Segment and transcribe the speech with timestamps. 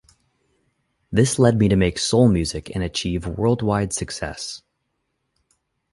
[1.11, 4.63] This led me to make soul music and achieve worldwide success.